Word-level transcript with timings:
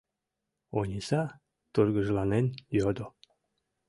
—Ониса 0.79 1.23
тургыжланен 1.73 2.45
йодо. 2.77 3.05